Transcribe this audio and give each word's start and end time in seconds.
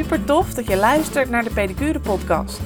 Super 0.00 0.24
tof 0.24 0.54
dat 0.54 0.66
je 0.66 0.76
luistert 0.76 1.30
naar 1.30 1.44
de 1.44 1.50
Pedicure 1.50 2.00
Podcast. 2.00 2.60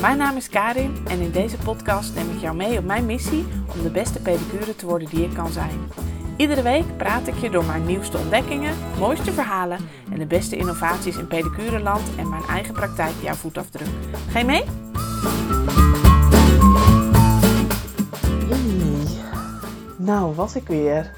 Mijn 0.00 0.16
naam 0.16 0.36
is 0.36 0.48
Karin 0.48 0.96
en 1.08 1.20
in 1.20 1.30
deze 1.30 1.56
podcast 1.56 2.14
neem 2.14 2.30
ik 2.30 2.40
jou 2.40 2.56
mee 2.56 2.78
op 2.78 2.84
mijn 2.84 3.06
missie 3.06 3.46
om 3.74 3.82
de 3.82 3.90
beste 3.90 4.22
pedicure 4.22 4.76
te 4.76 4.86
worden 4.86 5.08
die 5.08 5.24
ik 5.24 5.34
kan 5.34 5.52
zijn. 5.52 5.80
Iedere 6.36 6.62
week 6.62 6.96
praat 6.96 7.26
ik 7.26 7.34
je 7.34 7.50
door 7.50 7.64
mijn 7.64 7.86
nieuwste 7.86 8.18
ontdekkingen, 8.18 8.74
mooiste 8.98 9.32
verhalen 9.32 9.78
en 10.12 10.18
de 10.18 10.26
beste 10.26 10.56
innovaties 10.56 11.16
in 11.16 11.26
pedicureland 11.26 12.16
en 12.16 12.28
mijn 12.28 12.42
eigen 12.42 12.74
praktijk 12.74 13.14
jouw 13.22 13.34
voetafdruk. 13.34 13.88
Ga 14.28 14.38
je 14.38 14.44
mee? 14.44 14.64
Nou, 19.98 20.34
was 20.34 20.56
ik 20.56 20.66
weer. 20.66 21.14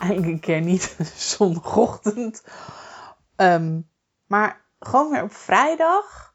Eindelijk 0.00 0.32
een 0.32 0.40
keer 0.40 0.60
niet 0.60 0.96
zondagochtend. 1.36 2.44
Ehm, 3.36 3.80
maar 4.26 4.63
gewoon 4.78 5.10
weer 5.10 5.22
op 5.22 5.32
vrijdag. 5.32 6.34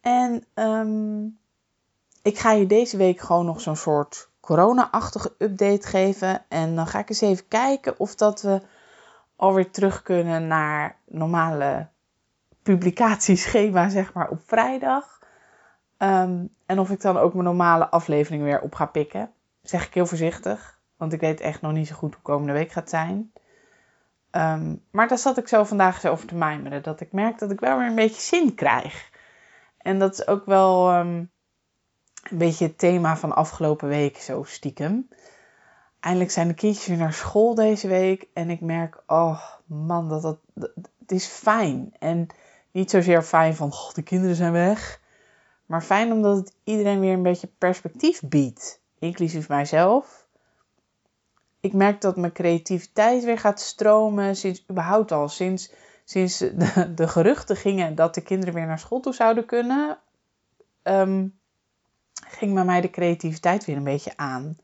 En 0.00 0.44
ehm, 0.54 1.24
ik 2.22 2.38
ga 2.38 2.52
je 2.52 2.66
deze 2.66 2.96
week 2.96 3.20
gewoon 3.20 3.46
nog 3.46 3.60
zo'n 3.60 3.76
soort 3.76 4.28
corona-achtige 4.40 5.34
update 5.38 5.86
geven. 5.86 6.44
En 6.48 6.74
dan 6.74 6.86
ga 6.86 6.98
ik 6.98 7.08
eens 7.08 7.20
even 7.20 7.48
kijken 7.48 7.98
of 7.98 8.14
dat 8.14 8.42
we 8.42 8.62
alweer 9.36 9.70
terug 9.70 10.02
kunnen 10.02 10.46
naar 10.46 10.96
normale 11.04 11.88
publicatieschema, 12.62 13.88
zeg 13.88 14.12
maar, 14.12 14.28
op 14.28 14.40
vrijdag. 14.46 15.18
Ehm, 15.96 16.44
en 16.66 16.78
of 16.78 16.90
ik 16.90 17.00
dan 17.00 17.16
ook 17.16 17.32
mijn 17.32 17.44
normale 17.44 17.88
aflevering 17.88 18.42
weer 18.42 18.60
op 18.60 18.74
ga 18.74 18.86
pikken. 18.86 19.32
Zeg 19.62 19.86
ik 19.86 19.94
heel 19.94 20.06
voorzichtig, 20.06 20.78
want 20.96 21.12
ik 21.12 21.20
weet 21.20 21.40
echt 21.40 21.60
nog 21.60 21.72
niet 21.72 21.88
zo 21.88 21.94
goed 21.94 22.14
hoe 22.14 22.22
komende 22.22 22.52
week 22.52 22.72
gaat 22.72 22.90
zijn. 22.90 23.32
Ehm, 24.30 24.74
maar 24.90 25.08
daar 25.08 25.18
zat 25.18 25.38
ik 25.38 25.48
zo 25.48 25.64
vandaag 25.64 25.94
eens 25.94 26.12
over 26.12 26.26
te 26.26 26.34
mijmeren. 26.34 26.82
Dat 26.82 27.00
ik 27.00 27.12
merk 27.12 27.38
dat 27.38 27.50
ik 27.50 27.60
wel 27.60 27.78
weer 27.78 27.86
een 27.86 27.94
beetje 27.94 28.20
zin 28.20 28.54
krijg. 28.54 29.10
En 29.78 29.98
dat 29.98 30.12
is 30.12 30.26
ook 30.26 30.46
wel 30.46 30.90
ehm, 30.90 31.24
een 32.30 32.38
beetje 32.38 32.66
het 32.66 32.78
thema 32.78 33.16
van 33.16 33.34
afgelopen 33.34 33.88
week, 33.88 34.16
zo 34.16 34.42
stiekem. 34.42 35.08
Eindelijk 36.00 36.30
zijn 36.30 36.48
de 36.48 36.54
kindjes 36.54 36.86
weer 36.86 36.96
naar 36.96 37.12
school 37.12 37.54
deze 37.54 37.88
week. 37.88 38.26
En 38.34 38.50
ik 38.50 38.60
merk, 38.60 39.02
oh 39.06 39.42
man, 39.66 40.08
dat, 40.08 40.22
dat, 40.22 40.38
het 40.98 41.12
is 41.12 41.26
fijn. 41.26 41.94
En 41.98 42.26
niet 42.70 42.90
zozeer 42.90 43.22
fijn 43.22 43.54
van, 43.54 43.72
oh, 43.72 43.92
de 43.92 44.02
kinderen 44.02 44.36
zijn 44.36 44.52
weg. 44.52 45.00
Maar 45.66 45.82
fijn 45.82 46.12
omdat 46.12 46.36
het 46.36 46.54
iedereen 46.64 47.00
weer 47.00 47.12
een 47.12 47.22
beetje 47.22 47.50
perspectief 47.58 48.20
biedt. 48.22 48.80
Inclusief 48.98 49.48
mijzelf 49.48 50.19
ik 51.60 51.72
merk 51.72 52.00
dat 52.00 52.16
mijn 52.16 52.32
creativiteit 52.32 53.24
weer 53.24 53.38
gaat 53.38 53.60
stromen. 53.60 54.36
Sinds 54.36 54.64
überhaupt 54.70 55.12
al. 55.12 55.28
Sinds, 55.28 55.72
sinds 56.04 56.38
de, 56.94 57.08
geruchten 57.08 57.56
gingen 57.56 57.94
dat 57.94 58.14
de 58.14 58.20
kinderen 58.20 58.54
weer 58.54 58.66
naar 58.66 58.78
school 58.78 59.00
toe 59.00 59.14
zouden 59.14 59.46
kunnen. 59.46 59.98
Um, 60.82 61.38
ging 62.28 62.54
bij 62.54 62.64
mij 62.64 62.80
de 62.80 62.90
creativiteit 62.90 63.64
weer 63.64 63.76
een 63.76 63.84
beetje 63.84 64.12
aan. 64.16 64.58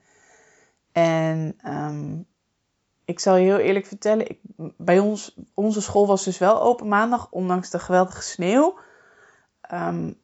En 0.92 1.58
um, 1.66 2.26
ik 3.04 3.20
zal 3.20 3.36
je 3.36 3.44
heel 3.44 3.58
eerlijk 3.58 3.86
vertellen. 3.86 4.38
Bij 4.76 4.98
ons, 4.98 5.36
onze 5.54 5.80
school 5.80 6.06
was 6.06 6.24
dus 6.24 6.38
wel 6.38 6.62
open 6.62 6.88
maandag. 6.88 7.30
Ondanks 7.30 7.70
de 7.70 7.78
geweldige 7.78 8.22
sneeuw. 8.22 8.78
Um, 9.72 10.20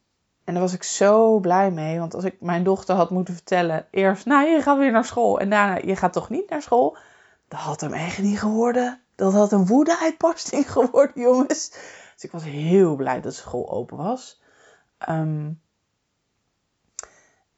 en 0.52 0.58
daar 0.58 0.66
was 0.66 0.76
ik 0.76 0.82
zo 0.82 1.38
blij 1.38 1.70
mee. 1.70 1.98
Want 1.98 2.14
als 2.14 2.24
ik 2.24 2.40
mijn 2.40 2.64
dochter 2.64 2.94
had 2.94 3.10
moeten 3.10 3.34
vertellen, 3.34 3.86
eerst, 3.90 4.26
nou 4.26 4.48
je 4.48 4.62
gaat 4.62 4.78
weer 4.78 4.92
naar 4.92 5.04
school. 5.04 5.40
En 5.40 5.50
daarna, 5.50 5.76
je 5.76 5.96
gaat 5.96 6.12
toch 6.12 6.28
niet 6.28 6.50
naar 6.50 6.62
school. 6.62 6.96
Dat 7.48 7.60
had 7.60 7.80
hem 7.80 7.92
echt 7.92 8.18
niet 8.18 8.38
geworden. 8.38 9.00
Dat 9.14 9.32
had 9.32 9.52
een 9.52 9.66
woede-uitbarsting 9.66 10.70
geworden, 10.72 11.22
jongens. 11.22 11.70
Dus 12.14 12.24
ik 12.24 12.32
was 12.32 12.44
heel 12.44 12.96
blij 12.96 13.20
dat 13.20 13.34
school 13.34 13.70
open 13.70 13.96
was. 13.96 14.42
Um, 15.08 15.60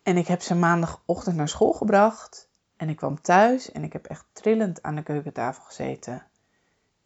en 0.02 0.16
ik 0.16 0.26
heb 0.26 0.42
ze 0.42 0.54
maandagochtend 0.54 1.36
naar 1.36 1.48
school 1.48 1.72
gebracht. 1.72 2.48
En 2.76 2.88
ik 2.88 2.96
kwam 2.96 3.20
thuis 3.20 3.72
en 3.72 3.84
ik 3.84 3.92
heb 3.92 4.06
echt 4.06 4.24
trillend 4.32 4.82
aan 4.82 4.94
de 4.94 5.02
keukentafel 5.02 5.62
gezeten. 5.62 6.26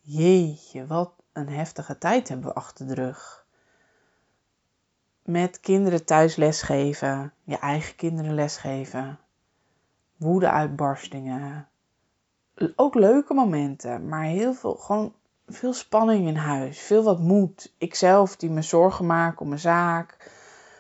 Jeetje, 0.01 0.87
wat 0.87 1.13
een 1.33 1.49
heftige 1.49 1.99
tijd 1.99 2.29
hebben 2.29 2.47
we 2.47 2.55
achter 2.55 2.87
de 2.87 2.95
rug 2.95 3.47
met 5.29 5.61
kinderen 5.61 6.05
thuis 6.05 6.37
lesgeven, 6.37 7.33
je 7.45 7.59
eigen 7.59 7.97
kinderen 7.97 8.35
lesgeven, 8.35 9.19
woede-uitbarstingen, 10.17 11.69
ook 12.77 12.95
leuke 12.95 13.35
momenten, 13.35 14.09
maar 14.09 14.23
heel 14.23 14.55
veel, 14.55 14.75
gewoon 14.75 15.13
veel 15.47 15.73
spanning 15.73 16.27
in 16.27 16.37
huis, 16.37 16.81
veel 16.81 17.03
wat 17.03 17.19
moed. 17.19 17.75
Ikzelf 17.79 18.37
die 18.37 18.51
me 18.51 18.63
zorgen 18.63 19.07
maak 19.07 19.41
om 19.41 19.49
mijn 19.49 19.61
zaak, 19.61 20.31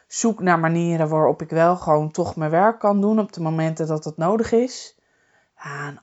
zoek 0.06 0.40
naar 0.40 0.58
manieren 0.58 1.08
waarop 1.08 1.42
ik 1.42 1.50
wel 1.50 1.76
gewoon 1.76 2.10
toch 2.10 2.36
mijn 2.36 2.50
werk 2.50 2.78
kan 2.78 3.00
doen 3.00 3.18
op 3.18 3.32
de 3.32 3.40
momenten 3.40 3.86
dat 3.86 4.04
het 4.04 4.16
nodig 4.16 4.52
is. 4.52 4.98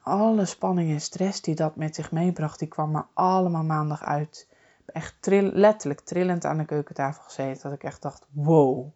Alle 0.01 0.45
spanning 0.45 0.91
en 0.91 1.01
stress 1.01 1.41
die 1.41 1.55
dat 1.55 1.75
met 1.75 1.95
zich 1.95 2.11
meebracht, 2.11 2.59
die 2.59 2.67
kwam 2.67 2.95
er 2.95 3.07
allemaal 3.13 3.63
maandag 3.63 4.03
uit 4.03 4.47
echt 4.85 5.27
letterlijk 5.27 5.99
trillend 5.99 6.45
aan 6.45 6.57
de 6.57 6.65
keukentafel 6.65 7.23
gezeten. 7.23 7.63
Dat 7.63 7.73
ik 7.73 7.83
echt 7.83 8.01
dacht, 8.01 8.25
wow, 8.31 8.87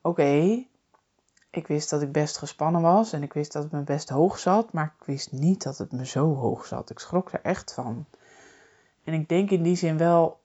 oké. 0.00 0.64
Ik 1.50 1.66
wist 1.66 1.90
dat 1.90 2.02
ik 2.02 2.12
best 2.12 2.38
gespannen 2.38 2.82
was 2.82 3.12
en 3.12 3.22
ik 3.22 3.32
wist 3.32 3.52
dat 3.52 3.62
het 3.62 3.72
me 3.72 3.82
best 3.82 4.08
hoog 4.08 4.38
zat. 4.38 4.72
Maar 4.72 4.94
ik 4.98 5.06
wist 5.06 5.32
niet 5.32 5.62
dat 5.62 5.78
het 5.78 5.92
me 5.92 6.06
zo 6.06 6.34
hoog 6.34 6.66
zat. 6.66 6.90
Ik 6.90 6.98
schrok 6.98 7.32
er 7.32 7.40
echt 7.42 7.74
van. 7.74 8.06
En 9.04 9.12
ik 9.12 9.28
denk 9.28 9.50
in 9.50 9.62
die 9.62 9.76
zin 9.76 9.98
wel... 9.98 10.42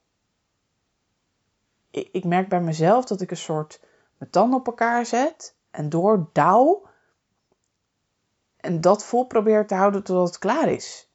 Ik, 1.92 2.24
merk 2.24 2.50
bij 2.50 2.62
mezelf 2.62 3.06
dat 3.06 3.22
ik 3.22 3.32
een 3.32 3.38
soort 3.38 3.84
mijn 4.18 4.32
tanden 4.32 4.60
op 4.60 4.68
elkaar 4.68 5.06
zet. 5.06 5.56
En 5.72 5.90
door 5.90 6.30
douw. 6.34 6.88
En 8.58 8.82
dat 8.82 9.06
vol 9.06 9.26
probeer 9.26 9.68
te 9.68 9.76
houden 9.76 10.04
totdat 10.04 10.28
het 10.28 10.38
klaar 10.38 10.68
is. 10.68 11.10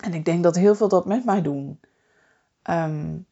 En 0.00 0.14
ik 0.14 0.24
denk 0.24 0.42
dat 0.42 0.56
heel 0.56 0.74
veel 0.74 0.88
dat 0.88 1.06
met 1.06 1.24
mij 1.24 1.42
doen. 1.42 1.80
Um, 2.70 3.26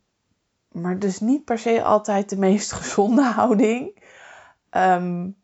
maar 0.68 0.98
dus 0.98 1.20
niet 1.20 1.44
per 1.44 1.58
se 1.58 1.82
altijd 1.82 2.28
de 2.28 2.36
meest 2.36 2.72
gezonde 2.82 3.22
houding. 3.22 4.02
Um, 4.70 5.36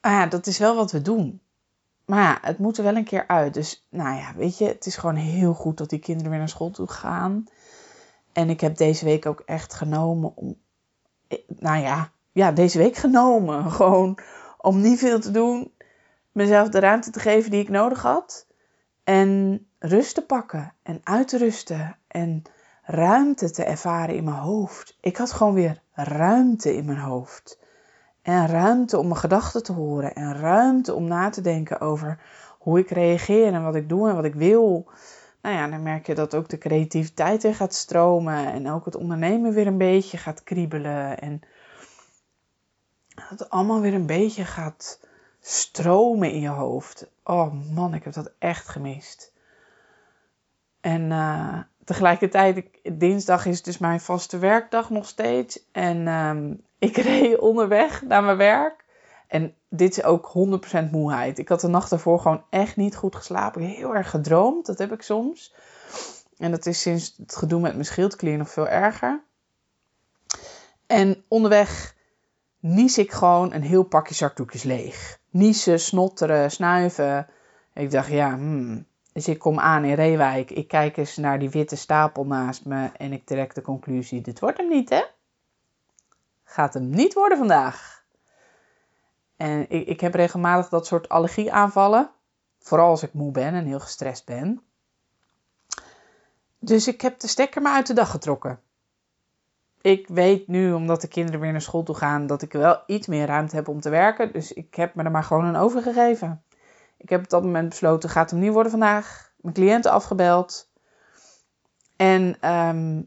ja, 0.00 0.26
dat 0.26 0.46
is 0.46 0.58
wel 0.58 0.76
wat 0.76 0.92
we 0.92 1.02
doen. 1.02 1.40
Maar 2.04 2.22
ja, 2.22 2.38
het 2.40 2.58
moet 2.58 2.78
er 2.78 2.84
wel 2.84 2.96
een 2.96 3.04
keer 3.04 3.26
uit. 3.26 3.54
Dus 3.54 3.86
nou 3.88 4.16
ja, 4.16 4.34
weet 4.36 4.58
je, 4.58 4.64
het 4.64 4.86
is 4.86 4.96
gewoon 4.96 5.14
heel 5.14 5.54
goed 5.54 5.78
dat 5.78 5.90
die 5.90 5.98
kinderen 5.98 6.30
weer 6.30 6.38
naar 6.38 6.48
school 6.48 6.70
toe 6.70 6.88
gaan. 6.88 7.46
En 8.32 8.50
ik 8.50 8.60
heb 8.60 8.76
deze 8.76 9.04
week 9.04 9.26
ook 9.26 9.40
echt 9.40 9.74
genomen 9.74 10.36
om. 10.36 10.56
Nou 11.46 11.82
ja, 11.82 12.10
ja, 12.32 12.52
deze 12.52 12.78
week 12.78 12.96
genomen. 12.96 13.70
Gewoon 13.72 14.18
om 14.58 14.80
niet 14.80 14.98
veel 14.98 15.20
te 15.20 15.30
doen. 15.30 15.72
Mezelf 16.32 16.68
de 16.68 16.78
ruimte 16.78 17.10
te 17.10 17.20
geven 17.20 17.50
die 17.50 17.60
ik 17.60 17.68
nodig 17.68 18.02
had. 18.02 18.46
En 19.04 19.66
rust 19.78 20.14
te 20.14 20.22
pakken 20.22 20.72
en 20.82 21.00
uit 21.04 21.28
te 21.28 21.38
rusten 21.38 21.96
en 22.08 22.42
ruimte 22.82 23.50
te 23.50 23.64
ervaren 23.64 24.16
in 24.16 24.24
mijn 24.24 24.36
hoofd. 24.36 24.96
Ik 25.00 25.16
had 25.16 25.32
gewoon 25.32 25.54
weer 25.54 25.82
ruimte 25.92 26.74
in 26.76 26.84
mijn 26.84 26.98
hoofd. 26.98 27.58
En 28.22 28.46
ruimte 28.46 28.98
om 28.98 29.06
mijn 29.06 29.20
gedachten 29.20 29.62
te 29.62 29.72
horen. 29.72 30.14
En 30.14 30.36
ruimte 30.36 30.94
om 30.94 31.04
na 31.04 31.30
te 31.30 31.40
denken 31.40 31.80
over 31.80 32.20
hoe 32.58 32.78
ik 32.78 32.90
reageer 32.90 33.52
en 33.52 33.64
wat 33.64 33.74
ik 33.74 33.88
doe 33.88 34.08
en 34.08 34.14
wat 34.14 34.24
ik 34.24 34.34
wil. 34.34 34.90
Nou 35.42 35.54
ja, 35.54 35.68
dan 35.68 35.82
merk 35.82 36.06
je 36.06 36.14
dat 36.14 36.34
ook 36.34 36.48
de 36.48 36.58
creativiteit 36.58 37.42
weer 37.42 37.54
gaat 37.54 37.74
stromen. 37.74 38.52
En 38.52 38.70
ook 38.70 38.84
het 38.84 38.96
ondernemen 38.96 39.52
weer 39.52 39.66
een 39.66 39.78
beetje 39.78 40.16
gaat 40.16 40.42
kriebelen. 40.42 41.18
En 41.18 41.40
dat 43.14 43.38
het 43.38 43.50
allemaal 43.50 43.80
weer 43.80 43.94
een 43.94 44.06
beetje 44.06 44.44
gaat 44.44 45.00
stromen 45.40 46.32
in 46.32 46.40
je 46.40 46.48
hoofd. 46.48 47.10
Oh 47.24 47.52
man, 47.74 47.94
ik 47.94 48.04
heb 48.04 48.12
dat 48.12 48.32
echt 48.38 48.68
gemist. 48.68 49.32
En 50.80 51.02
uh, 51.10 51.58
tegelijkertijd, 51.84 52.64
dinsdag 52.92 53.46
is 53.46 53.62
dus 53.62 53.78
mijn 53.78 54.00
vaste 54.00 54.38
werkdag 54.38 54.90
nog 54.90 55.06
steeds. 55.06 55.64
En 55.72 55.96
uh, 56.06 56.54
ik 56.78 56.96
reed 57.08 57.38
onderweg 57.38 58.02
naar 58.02 58.22
mijn 58.22 58.36
werk. 58.36 58.84
En 59.28 59.54
dit 59.68 59.98
is 59.98 60.04
ook 60.04 60.32
100% 60.86 60.90
moeheid. 60.90 61.38
Ik 61.38 61.48
had 61.48 61.60
de 61.60 61.68
nacht 61.68 61.90
daarvoor 61.90 62.20
gewoon 62.20 62.44
echt 62.50 62.76
niet 62.76 62.96
goed 62.96 63.16
geslapen. 63.16 63.62
Heel 63.62 63.94
erg 63.94 64.10
gedroomd, 64.10 64.66
dat 64.66 64.78
heb 64.78 64.92
ik 64.92 65.02
soms. 65.02 65.54
En 66.38 66.50
dat 66.50 66.66
is 66.66 66.80
sinds 66.80 67.14
het 67.16 67.36
gedoe 67.36 67.60
met 67.60 67.72
mijn 67.72 67.84
schildklier 67.84 68.36
nog 68.36 68.50
veel 68.50 68.68
erger. 68.68 69.22
En 70.86 71.24
onderweg 71.28 71.94
nies 72.60 72.98
ik 72.98 73.12
gewoon 73.12 73.52
een 73.52 73.62
heel 73.62 73.82
pakje 73.82 74.14
zakdoekjes 74.14 74.62
leeg. 74.62 75.18
Niezen, 75.30 75.80
snotteren, 75.80 76.50
snuiven. 76.50 77.26
Ik 77.74 77.90
dacht, 77.90 78.08
ja, 78.08 78.34
hmm, 78.34 78.86
dus 79.18 79.34
ik 79.34 79.38
kom 79.38 79.58
aan 79.58 79.84
in 79.84 79.94
Reewijk. 79.94 80.50
Ik 80.50 80.68
kijk 80.68 80.96
eens 80.96 81.16
naar 81.16 81.38
die 81.38 81.50
witte 81.50 81.76
stapel 81.76 82.24
naast 82.24 82.64
me. 82.64 82.90
En 82.96 83.12
ik 83.12 83.26
trek 83.26 83.54
de 83.54 83.62
conclusie: 83.62 84.20
dit 84.20 84.40
wordt 84.40 84.58
hem 84.58 84.68
niet, 84.68 84.88
hè? 84.88 85.04
Gaat 86.44 86.74
hem 86.74 86.90
niet 86.90 87.14
worden 87.14 87.38
vandaag. 87.38 88.04
En 89.36 89.70
ik, 89.70 89.86
ik 89.86 90.00
heb 90.00 90.14
regelmatig 90.14 90.68
dat 90.68 90.86
soort 90.86 91.08
allergieaanvallen. 91.08 92.10
Vooral 92.58 92.88
als 92.88 93.02
ik 93.02 93.12
moe 93.12 93.30
ben 93.30 93.54
en 93.54 93.64
heel 93.64 93.80
gestrest 93.80 94.24
ben. 94.24 94.62
Dus 96.58 96.88
ik 96.88 97.00
heb 97.00 97.20
de 97.20 97.28
stekker 97.28 97.62
maar 97.62 97.74
uit 97.74 97.86
de 97.86 97.94
dag 97.94 98.10
getrokken. 98.10 98.60
ik 99.80 100.08
weet 100.08 100.48
nu, 100.48 100.72
omdat 100.72 101.00
de 101.00 101.08
kinderen 101.08 101.40
weer 101.40 101.52
naar 101.52 101.62
school 101.62 101.82
toe 101.82 101.94
gaan, 101.94 102.26
dat 102.26 102.42
ik 102.42 102.52
wel 102.52 102.82
iets 102.86 103.06
meer 103.06 103.26
ruimte 103.26 103.56
heb 103.56 103.68
om 103.68 103.80
te 103.80 103.90
werken. 103.90 104.32
Dus 104.32 104.52
ik 104.52 104.74
heb 104.74 104.94
me 104.94 105.02
er 105.02 105.10
maar 105.10 105.24
gewoon 105.24 105.44
aan 105.44 105.56
overgegeven. 105.56 106.42
Ik 106.98 107.08
heb 107.08 107.20
op 107.20 107.28
dat 107.28 107.42
moment 107.42 107.68
besloten, 107.68 108.10
gaat 108.10 108.30
hem 108.30 108.40
niet 108.40 108.52
worden 108.52 108.70
vandaag. 108.70 109.32
Mijn 109.36 109.54
cliënten 109.54 109.90
afgebeld. 109.90 110.70
En 111.96 112.36
ehm, 112.40 113.02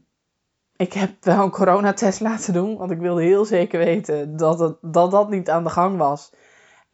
ik 0.76 0.92
heb 0.92 1.24
wel 1.24 1.42
een 1.42 1.50
coronatest 1.50 2.20
laten 2.30 2.52
doen, 2.52 2.76
want 2.76 2.90
ik 2.90 2.98
wilde 2.98 3.22
heel 3.22 3.44
zeker 3.44 3.78
weten 3.78 4.36
dat, 4.36 4.58
het, 4.58 4.76
dat 4.80 5.10
dat 5.10 5.30
niet 5.30 5.50
aan 5.50 5.64
de 5.64 5.70
gang 5.70 5.96
was. 5.96 6.32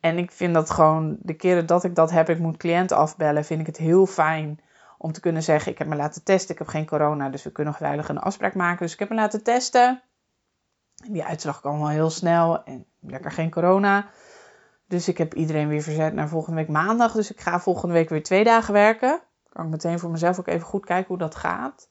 En 0.00 0.19
ik 0.19 0.33
vind 0.33 0.55
dat 0.55 0.71
gewoon, 0.71 1.17
de 1.21 1.35
keren 1.35 1.67
dat 1.67 1.85
ik 1.85 1.95
dat 1.95 2.11
heb, 2.11 2.29
ik 2.29 2.39
moet 2.39 2.56
cliënten 2.56 2.97
afbellen, 2.97 3.45
vind 3.45 3.61
ik 3.61 3.67
het 3.67 3.77
heel 3.77 4.06
fijn 4.06 4.61
om 4.99 5.12
te 5.12 5.21
kunnen 5.21 5.43
zeggen: 5.43 5.73
Ik 5.73 5.79
heb 5.79 5.87
me 5.87 5.97
laten 5.97 6.25
testen, 6.25 6.53
ik 6.53 6.59
heb 6.59 6.69
geen 6.69 6.87
corona, 6.87 7.29
dus 7.29 7.43
we 7.43 7.53
kunnen 7.53 7.75
veilig 7.75 8.09
een 8.09 8.19
afspraak 8.19 8.55
maken. 8.55 8.83
Dus 8.83 8.93
ik 8.93 8.99
heb 8.99 9.09
me 9.09 9.15
laten 9.15 9.43
testen. 9.43 10.03
Die 11.11 11.25
uitslag 11.25 11.61
kwam 11.61 11.79
wel 11.79 11.89
heel 11.89 12.11
snel 12.11 12.65
en 12.65 12.87
lekker 13.00 13.31
geen 13.31 13.50
corona. 13.50 14.06
Dus 14.88 15.08
ik 15.08 15.19
heb 15.19 15.35
iedereen 15.35 15.69
weer 15.69 15.82
verzet 15.82 16.14
naar 16.14 16.29
volgende 16.29 16.56
week 16.56 16.69
maandag. 16.69 17.12
Dus 17.12 17.31
ik 17.31 17.40
ga 17.40 17.61
volgende 17.61 17.94
week 17.94 18.08
weer 18.08 18.23
twee 18.23 18.44
dagen 18.44 18.73
werken. 18.73 19.20
Kan 19.49 19.64
ik 19.64 19.70
meteen 19.70 19.99
voor 19.99 20.11
mezelf 20.11 20.38
ook 20.38 20.46
even 20.46 20.67
goed 20.67 20.85
kijken 20.85 21.08
hoe 21.08 21.19
dat 21.19 21.35
gaat. 21.35 21.88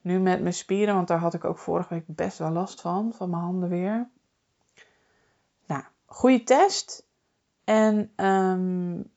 Nu 0.00 0.20
met 0.20 0.40
mijn 0.40 0.54
spieren, 0.54 0.94
want 0.94 1.08
daar 1.08 1.18
had 1.18 1.34
ik 1.34 1.44
ook 1.44 1.58
vorige 1.58 1.94
week 1.94 2.04
best 2.06 2.38
wel 2.38 2.50
last 2.50 2.80
van, 2.80 3.12
van 3.16 3.30
mijn 3.30 3.42
handen 3.42 3.68
weer. 3.68 4.08
Nou, 5.66 5.82
goede 6.06 6.42
test. 6.42 7.06
En 7.64 8.12
um, 8.16 9.10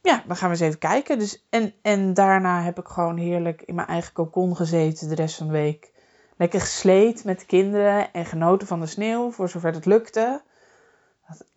ja, 0.00 0.22
dan 0.26 0.36
gaan 0.36 0.48
we 0.48 0.54
eens 0.54 0.64
even 0.64 0.78
kijken. 0.78 1.18
Dus, 1.18 1.46
en, 1.50 1.74
en 1.82 2.14
daarna 2.14 2.62
heb 2.62 2.78
ik 2.78 2.86
gewoon 2.86 3.16
heerlijk 3.16 3.62
in 3.62 3.74
mijn 3.74 3.88
eigen 3.88 4.12
cocon 4.12 4.56
gezeten 4.56 5.08
de 5.08 5.14
rest 5.14 5.36
van 5.36 5.46
de 5.46 5.52
week. 5.52 5.92
Lekker 6.36 6.60
gesleed 6.60 7.24
met 7.24 7.40
de 7.40 7.46
kinderen 7.46 8.12
en 8.12 8.26
genoten 8.26 8.66
van 8.66 8.80
de 8.80 8.86
sneeuw, 8.86 9.30
voor 9.30 9.48
zover 9.48 9.72
het 9.72 9.86
lukte. 9.86 10.42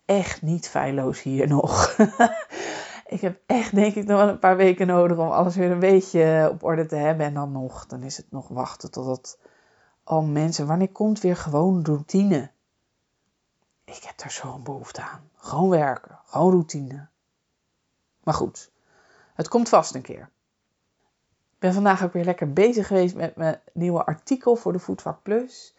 Echt 0.04 0.42
niet 0.42 0.68
feilloos 0.68 1.22
hier 1.22 1.48
nog. 1.48 1.96
ik 3.16 3.20
heb 3.20 3.40
echt 3.46 3.74
denk 3.74 3.94
ik 3.94 4.06
nog 4.06 4.18
wel 4.18 4.28
een 4.28 4.38
paar 4.38 4.56
weken 4.56 4.86
nodig 4.86 5.18
om 5.18 5.30
alles 5.30 5.56
weer 5.56 5.70
een 5.70 5.78
beetje 5.78 6.48
op 6.52 6.62
orde 6.62 6.86
te 6.86 6.96
hebben. 6.96 7.26
En 7.26 7.34
dan 7.34 7.52
nog, 7.52 7.86
dan 7.86 8.02
is 8.02 8.16
het 8.16 8.26
nog 8.30 8.48
wachten 8.48 8.90
totdat... 8.90 9.38
Oh 10.04 10.28
mensen, 10.28 10.66
wanneer 10.66 10.92
komt 10.92 11.20
weer 11.20 11.36
gewoon 11.36 11.84
routine? 11.84 12.50
Ik 13.84 14.02
heb 14.02 14.18
daar 14.18 14.30
zo'n 14.30 14.62
behoefte 14.62 15.02
aan. 15.02 15.30
Gewoon 15.36 15.68
werken, 15.68 16.18
gewoon 16.24 16.50
routine. 16.50 17.06
Maar 18.22 18.34
goed, 18.34 18.70
het 19.34 19.48
komt 19.48 19.68
vast 19.68 19.94
een 19.94 20.02
keer. 20.02 20.30
Ik 21.52 21.58
ben 21.58 21.74
vandaag 21.74 22.04
ook 22.04 22.12
weer 22.12 22.24
lekker 22.24 22.52
bezig 22.52 22.86
geweest 22.86 23.14
met 23.14 23.36
mijn 23.36 23.60
nieuwe 23.72 24.04
artikel 24.04 24.56
voor 24.56 24.72
de 24.72 24.78
Voetvak 24.78 25.22
Plus. 25.22 25.74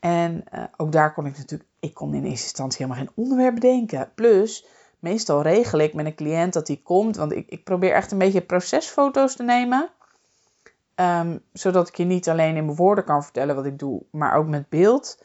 En 0.00 0.44
uh, 0.54 0.64
ook 0.76 0.92
daar 0.92 1.14
kon 1.14 1.26
ik 1.26 1.36
natuurlijk, 1.36 1.70
ik 1.80 1.94
kon 1.94 2.14
in 2.14 2.24
eerste 2.24 2.44
instantie 2.44 2.84
helemaal 2.84 3.04
geen 3.04 3.24
onderwerp 3.24 3.54
bedenken. 3.54 4.10
Plus, 4.14 4.66
meestal 4.98 5.42
regel 5.42 5.78
ik 5.78 5.94
met 5.94 6.06
een 6.06 6.14
cliënt 6.14 6.52
dat 6.52 6.66
die 6.66 6.82
komt, 6.82 7.16
want 7.16 7.32
ik, 7.32 7.48
ik 7.48 7.64
probeer 7.64 7.92
echt 7.92 8.12
een 8.12 8.18
beetje 8.18 8.40
procesfoto's 8.40 9.36
te 9.36 9.42
nemen. 9.42 9.90
Um, 10.94 11.40
zodat 11.52 11.88
ik 11.88 11.96
je 11.96 12.04
niet 12.04 12.28
alleen 12.28 12.56
in 12.56 12.64
mijn 12.64 12.76
woorden 12.76 13.04
kan 13.04 13.22
vertellen 13.22 13.54
wat 13.54 13.66
ik 13.66 13.78
doe, 13.78 14.02
maar 14.10 14.34
ook 14.34 14.46
met 14.46 14.68
beeld. 14.68 15.22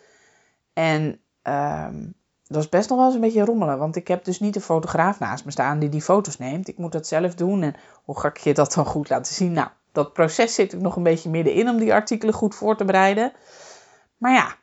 En 0.74 1.20
um, 1.44 2.14
dat 2.48 2.62
is 2.62 2.70
best 2.70 2.90
nog 2.90 2.98
wel 2.98 3.08
eens 3.08 3.16
een 3.16 3.22
beetje 3.22 3.46
rommelen. 3.46 3.78
Want 3.78 3.96
ik 3.96 4.08
heb 4.08 4.24
dus 4.24 4.40
niet 4.40 4.56
een 4.56 4.62
fotograaf 4.62 5.20
naast 5.20 5.46
me 5.46 5.52
staan 5.52 5.80
die 5.80 5.90
die 5.90 6.02
foto's 6.02 6.38
neemt. 6.38 6.68
Ik 6.68 6.78
moet 6.78 6.92
dat 6.92 7.08
zelf 7.08 7.36
doen. 7.36 7.62
En 7.62 7.75
hoe 8.04 8.20
ga 8.20 8.28
ik 8.28 8.38
je 8.38 8.54
dat 8.54 8.74
dan 8.74 8.86
goed 8.86 9.10
laten 9.10 9.34
zien? 9.34 9.52
Nou, 9.52 9.68
dat 9.92 10.14
proces 10.14 10.56
zit 10.56 10.74
ik 10.74 10.81
nog 10.81 10.96
een 10.96 11.04
beetje 11.04 11.30
middenin 11.30 11.70
om 11.70 11.78
die 11.78 11.94
artikelen 11.94 12.34
goed 12.34 12.56
voor 12.56 12.78
te 12.78 12.86
bereiden. 12.86 13.31
Maar 14.18 14.34
ja, 14.34 14.56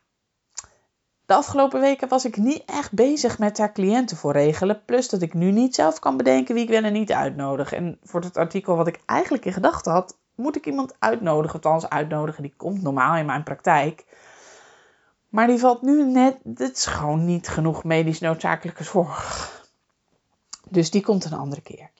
de 1.30 1.36
afgelopen 1.36 1.80
weken 1.80 2.08
was 2.08 2.24
ik 2.24 2.36
niet 2.36 2.62
echt 2.66 2.92
bezig 2.92 3.38
met 3.38 3.56
daar 3.56 3.72
cliënten 3.72 4.16
voor 4.16 4.32
regelen. 4.32 4.84
Plus 4.84 5.08
dat 5.08 5.22
ik 5.22 5.34
nu 5.34 5.50
niet 5.50 5.74
zelf 5.74 5.98
kan 5.98 6.16
bedenken 6.16 6.54
wie 6.54 6.62
ik 6.62 6.70
wel 6.70 6.82
en 6.82 6.92
niet 6.92 7.12
uitnodig. 7.12 7.72
En 7.72 7.98
voor 8.02 8.20
het 8.20 8.36
artikel 8.36 8.76
wat 8.76 8.86
ik 8.86 9.00
eigenlijk 9.06 9.44
in 9.44 9.52
gedachten 9.52 9.92
had, 9.92 10.18
moet 10.34 10.56
ik 10.56 10.66
iemand 10.66 10.94
uitnodigen. 10.98 11.54
Althans, 11.54 11.88
uitnodigen, 11.88 12.42
die 12.42 12.54
komt 12.56 12.82
normaal 12.82 13.16
in 13.16 13.26
mijn 13.26 13.42
praktijk. 13.42 14.04
Maar 15.28 15.46
die 15.46 15.58
valt 15.58 15.82
nu 15.82 16.04
net, 16.04 16.36
het 16.54 16.76
is 16.76 16.86
gewoon 16.86 17.24
niet 17.24 17.48
genoeg 17.48 17.84
medisch 17.84 18.20
noodzakelijke 18.20 18.84
zorg. 18.84 19.68
Dus 20.68 20.90
die 20.90 21.02
komt 21.02 21.24
een 21.24 21.38
andere 21.38 21.60
keer. 21.60 21.90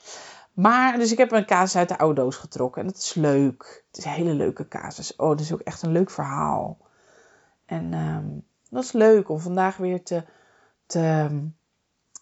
Maar, 0.53 0.99
dus 0.99 1.13
ik 1.13 1.19
heb 1.19 1.33
een 1.33 1.47
casus 1.47 1.77
uit 1.77 1.89
de 1.89 1.99
oude 1.99 2.21
doos 2.21 2.37
getrokken. 2.37 2.81
En 2.81 2.87
dat 2.87 2.97
is 2.97 3.15
leuk. 3.15 3.85
Het 3.87 3.99
is 3.99 4.05
een 4.05 4.11
hele 4.11 4.35
leuke 4.35 4.69
casus. 4.69 5.17
Oh, 5.17 5.29
dat 5.29 5.41
is 5.41 5.53
ook 5.53 5.61
echt 5.61 5.83
een 5.83 5.93
leuk 5.93 6.11
verhaal. 6.11 6.79
En 7.67 7.93
um, 7.93 8.49
dat 8.71 8.85
is 8.85 8.93
leuk 8.93 9.29
om 9.29 9.39
vandaag 9.39 9.77
weer 9.77 10.03
te, 10.03 10.25
te 10.87 11.29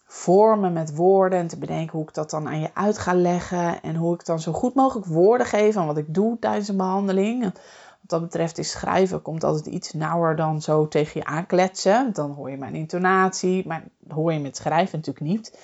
vormen 0.05 0.73
met 0.73 0.95
woorden. 0.95 1.39
En 1.39 1.47
te 1.47 1.57
bedenken 1.57 1.97
hoe 1.97 2.07
ik 2.07 2.13
dat 2.13 2.29
dan 2.29 2.47
aan 2.47 2.59
je 2.59 2.69
uit 2.73 2.97
ga 2.97 3.13
leggen. 3.13 3.81
En 3.81 3.95
hoe 3.95 4.13
ik 4.13 4.25
dan 4.25 4.39
zo 4.39 4.51
goed 4.51 4.73
mogelijk 4.73 5.07
woorden 5.07 5.47
geef 5.47 5.77
aan 5.77 5.87
wat 5.87 5.97
ik 5.97 6.13
doe 6.13 6.39
tijdens 6.39 6.67
een 6.67 6.77
behandeling. 6.77 7.43
Wat 7.43 7.59
dat 8.01 8.21
betreft 8.21 8.57
is 8.57 8.71
schrijven 8.71 9.21
komt 9.21 9.43
altijd 9.43 9.65
iets 9.65 9.93
nauwer 9.93 10.35
dan 10.35 10.61
zo 10.61 10.87
tegen 10.87 11.19
je 11.19 11.25
aankletsen. 11.25 12.13
Dan 12.13 12.31
hoor 12.31 12.49
je 12.49 12.57
mijn 12.57 12.75
intonatie, 12.75 13.67
maar 13.67 13.83
hoor 14.07 14.33
je 14.33 14.39
met 14.39 14.57
schrijven 14.57 14.97
natuurlijk 14.97 15.25
niet. 15.25 15.57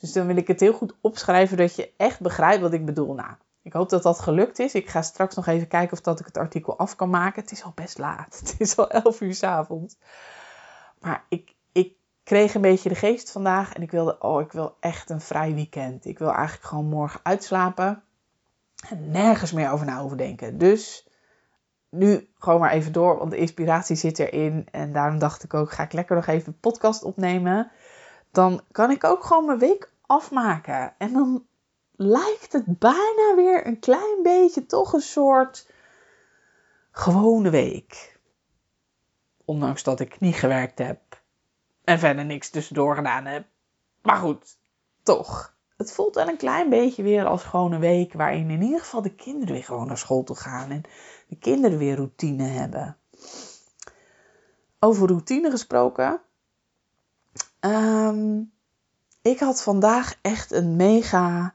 Dus 0.00 0.12
dan 0.12 0.26
wil 0.26 0.36
ik 0.36 0.46
het 0.46 0.60
heel 0.60 0.72
goed 0.72 0.94
opschrijven 1.00 1.56
dat 1.56 1.76
je 1.76 1.92
echt 1.96 2.20
begrijpt 2.20 2.62
wat 2.62 2.72
ik 2.72 2.84
bedoel. 2.84 3.14
Nou, 3.14 3.30
ik 3.62 3.72
hoop 3.72 3.88
dat 3.88 4.02
dat 4.02 4.20
gelukt 4.20 4.58
is. 4.58 4.74
Ik 4.74 4.88
ga 4.88 5.02
straks 5.02 5.34
nog 5.34 5.46
even 5.46 5.68
kijken 5.68 5.92
of 5.92 6.00
dat 6.00 6.20
ik 6.20 6.26
het 6.26 6.36
artikel 6.36 6.78
af 6.78 6.96
kan 6.96 7.10
maken. 7.10 7.42
Het 7.42 7.52
is 7.52 7.64
al 7.64 7.72
best 7.74 7.98
laat. 7.98 8.38
Het 8.40 8.54
is 8.58 8.76
al 8.76 8.90
11 8.90 9.20
uur 9.20 9.34
s 9.34 9.42
avonds. 9.42 9.96
Maar 11.00 11.24
ik, 11.28 11.54
ik 11.72 11.94
kreeg 12.22 12.54
een 12.54 12.60
beetje 12.60 12.88
de 12.88 12.94
geest 12.94 13.30
vandaag 13.30 13.72
en 13.74 13.82
ik 13.82 13.90
wilde, 13.90 14.18
oh, 14.18 14.40
ik 14.40 14.52
wil 14.52 14.76
echt 14.80 15.10
een 15.10 15.20
vrij 15.20 15.54
weekend. 15.54 16.04
Ik 16.04 16.18
wil 16.18 16.32
eigenlijk 16.32 16.64
gewoon 16.64 16.88
morgen 16.88 17.20
uitslapen 17.22 18.02
en 18.88 19.10
nergens 19.10 19.52
meer 19.52 19.70
over 19.70 19.86
na 19.86 20.00
overdenken. 20.00 20.58
Dus 20.58 21.08
nu 21.88 22.28
gewoon 22.38 22.60
maar 22.60 22.70
even 22.70 22.92
door, 22.92 23.18
want 23.18 23.30
de 23.30 23.36
inspiratie 23.36 23.96
zit 23.96 24.18
erin. 24.18 24.68
En 24.70 24.92
daarom 24.92 25.18
dacht 25.18 25.44
ik 25.44 25.54
ook, 25.54 25.72
ga 25.72 25.82
ik 25.82 25.92
lekker 25.92 26.16
nog 26.16 26.26
even 26.26 26.48
een 26.48 26.60
podcast 26.60 27.02
opnemen. 27.02 27.70
Dan 28.30 28.60
kan 28.70 28.90
ik 28.90 29.04
ook 29.04 29.24
gewoon 29.24 29.46
mijn 29.46 29.58
week 29.58 29.92
afmaken. 30.06 30.94
En 30.98 31.12
dan 31.12 31.44
lijkt 32.02 32.52
het 32.52 32.78
bijna 32.78 33.34
weer 33.36 33.66
een 33.66 33.78
klein 33.78 34.22
beetje 34.22 34.66
toch 34.66 34.92
een 34.92 35.00
soort 35.00 35.70
gewone 36.90 37.50
week. 37.50 38.18
Ondanks 39.44 39.82
dat 39.82 40.00
ik 40.00 40.20
niet 40.20 40.34
gewerkt 40.34 40.78
heb. 40.78 41.22
En 41.84 41.98
verder 41.98 42.24
niks 42.24 42.50
tussendoor 42.50 42.94
gedaan 42.94 43.24
heb. 43.24 43.46
Maar 44.02 44.16
goed, 44.16 44.58
toch. 45.02 45.56
Het 45.76 45.92
voelt 45.92 46.14
wel 46.14 46.28
een 46.28 46.36
klein 46.36 46.68
beetje 46.68 47.02
weer 47.02 47.26
als 47.26 47.44
gewoon 47.44 47.72
een 47.72 47.80
week 47.80 48.12
waarin 48.12 48.50
in 48.50 48.62
ieder 48.62 48.80
geval 48.80 49.02
de 49.02 49.14
kinderen 49.14 49.54
weer 49.54 49.64
gewoon 49.64 49.86
naar 49.86 49.98
school 49.98 50.22
toe 50.22 50.36
gaan. 50.36 50.70
En 50.70 50.82
de 51.28 51.38
kinderen 51.38 51.78
weer 51.78 51.96
routine 51.96 52.44
hebben. 52.44 52.96
Over 54.78 55.08
routine 55.08 55.50
gesproken. 55.50 56.20
Um, 57.60 58.52
ik 59.22 59.38
had 59.38 59.62
vandaag 59.62 60.14
echt 60.22 60.52
een 60.52 60.76
mega 60.76 61.54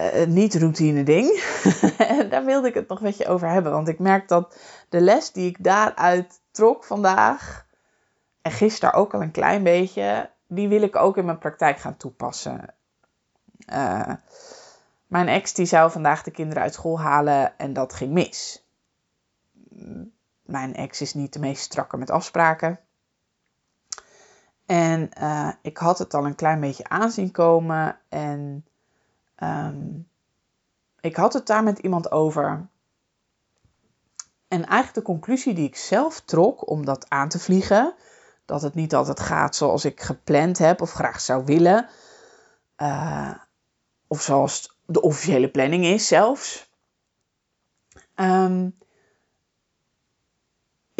uh, 0.00 0.26
niet-routine 0.26 1.02
ding. 1.02 1.42
en 1.98 2.28
daar 2.30 2.44
wilde 2.44 2.68
ik 2.68 2.74
het 2.74 2.88
nog 2.88 3.00
met 3.00 3.16
je 3.16 3.26
over 3.26 3.48
hebben. 3.48 3.72
Want 3.72 3.88
ik 3.88 3.98
merk 3.98 4.28
dat 4.28 4.56
de 4.88 5.00
les 5.00 5.32
die 5.32 5.48
ik 5.48 5.64
daaruit 5.64 6.40
trok 6.50 6.84
vandaag. 6.84 7.66
En 8.42 8.50
gisteren 8.50 8.94
ook 8.94 9.14
al 9.14 9.22
een 9.22 9.30
klein 9.30 9.62
beetje. 9.62 10.30
Die 10.46 10.68
wil 10.68 10.82
ik 10.82 10.96
ook 10.96 11.16
in 11.16 11.24
mijn 11.24 11.38
praktijk 11.38 11.78
gaan 11.78 11.96
toepassen. 11.96 12.74
Uh, 13.72 14.12
mijn 15.06 15.28
ex 15.28 15.54
die 15.54 15.66
zou 15.66 15.90
vandaag 15.90 16.22
de 16.22 16.30
kinderen 16.30 16.62
uit 16.62 16.74
school 16.74 17.00
halen 17.00 17.58
en 17.58 17.72
dat 17.72 17.94
ging 17.94 18.12
mis. 18.12 18.64
Mijn 20.42 20.74
ex 20.74 21.00
is 21.00 21.14
niet 21.14 21.32
de 21.32 21.38
meest 21.38 21.62
strakke 21.62 21.96
met 21.96 22.10
afspraken. 22.10 22.80
En 24.66 25.10
uh, 25.20 25.50
ik 25.62 25.76
had 25.76 25.98
het 25.98 26.14
al 26.14 26.24
een 26.26 26.34
klein 26.34 26.60
beetje 26.60 26.88
aanzien 26.88 27.30
komen. 27.30 27.98
En 28.08 28.64
um, 29.42 30.08
ik 31.00 31.16
had 31.16 31.32
het 31.32 31.46
daar 31.46 31.62
met 31.62 31.78
iemand 31.78 32.10
over. 32.10 32.68
En 34.48 34.66
eigenlijk 34.66 34.94
de 34.94 35.12
conclusie 35.12 35.54
die 35.54 35.66
ik 35.66 35.76
zelf 35.76 36.20
trok 36.20 36.70
om 36.70 36.84
dat 36.84 37.08
aan 37.08 37.28
te 37.28 37.38
vliegen. 37.38 37.94
Dat 38.44 38.62
het 38.62 38.74
niet 38.74 38.94
altijd 38.94 39.20
gaat 39.20 39.56
zoals 39.56 39.84
ik 39.84 40.00
gepland 40.00 40.58
heb 40.58 40.80
of 40.80 40.92
graag 40.92 41.20
zou 41.20 41.44
willen. 41.44 41.88
Uh, 42.76 43.34
of 44.06 44.22
zoals 44.22 44.76
de 44.86 45.00
officiële 45.00 45.50
planning 45.50 45.84
is 45.84 46.06
zelfs. 46.06 46.70
Um, 48.14 48.78